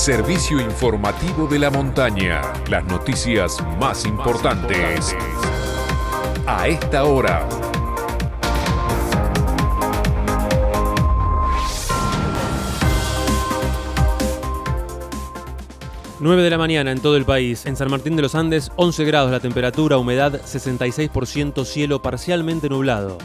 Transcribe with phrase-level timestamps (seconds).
[0.00, 2.40] servicio informativo de la montaña.
[2.70, 5.14] Las noticias más importantes.
[6.46, 7.46] A esta hora.
[16.18, 17.66] Nueve de la mañana en todo el país.
[17.66, 23.18] En San Martín de los Andes, 11 grados la temperatura, humedad 66%, cielo parcialmente nublado.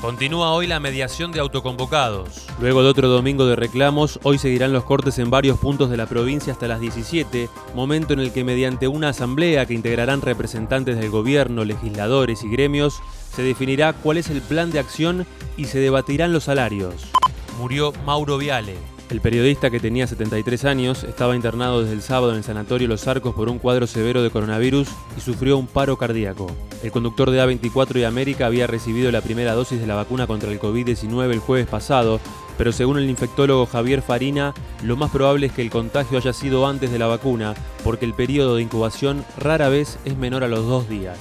[0.00, 2.46] Continúa hoy la mediación de autoconvocados.
[2.58, 6.06] Luego de otro domingo de reclamos, hoy seguirán los cortes en varios puntos de la
[6.06, 11.10] provincia hasta las 17, momento en el que mediante una asamblea que integrarán representantes del
[11.10, 15.26] gobierno, legisladores y gremios, se definirá cuál es el plan de acción
[15.58, 16.94] y se debatirán los salarios.
[17.58, 18.76] Murió Mauro Viale,
[19.10, 23.08] el periodista que tenía 73 años estaba internado desde el sábado en el Sanatorio Los
[23.08, 26.46] Arcos por un cuadro severo de coronavirus y sufrió un paro cardíaco.
[26.82, 30.50] El conductor de A24 y América había recibido la primera dosis de la vacuna contra
[30.50, 32.20] el COVID-19 el jueves pasado,
[32.56, 36.66] pero según el infectólogo Javier Farina, lo más probable es que el contagio haya sido
[36.66, 40.66] antes de la vacuna, porque el periodo de incubación rara vez es menor a los
[40.66, 41.18] dos días.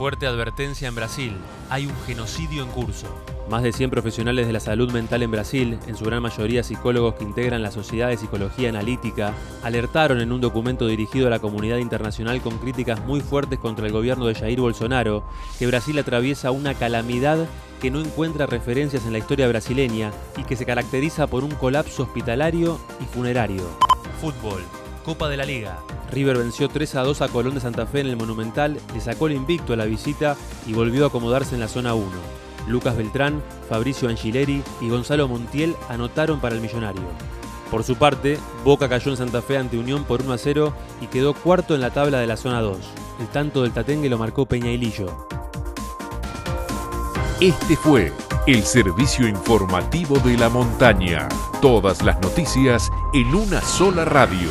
[0.00, 1.36] Fuerte advertencia en Brasil.
[1.68, 3.06] Hay un genocidio en curso.
[3.50, 7.16] Más de 100 profesionales de la salud mental en Brasil, en su gran mayoría psicólogos
[7.16, 11.76] que integran la Sociedad de Psicología Analítica, alertaron en un documento dirigido a la comunidad
[11.76, 15.22] internacional con críticas muy fuertes contra el gobierno de Jair Bolsonaro
[15.58, 17.46] que Brasil atraviesa una calamidad
[17.78, 22.04] que no encuentra referencias en la historia brasileña y que se caracteriza por un colapso
[22.04, 23.64] hospitalario y funerario.
[24.18, 24.62] Fútbol.
[25.04, 25.78] Copa de la Liga.
[26.10, 29.26] River venció 3 a 2 a Colón de Santa Fe en el Monumental, le sacó
[29.26, 32.06] el invicto a la visita y volvió a acomodarse en la zona 1.
[32.68, 37.02] Lucas Beltrán, Fabricio Angileri y Gonzalo Montiel anotaron para el millonario.
[37.70, 41.06] Por su parte, Boca cayó en Santa Fe ante Unión por 1 a 0 y
[41.06, 42.76] quedó cuarto en la tabla de la zona 2.
[43.20, 45.28] El tanto del Tatengue lo marcó Peñailillo.
[47.40, 48.12] Este fue
[48.46, 51.28] el servicio informativo de la montaña.
[51.62, 54.50] Todas las noticias en una sola radio.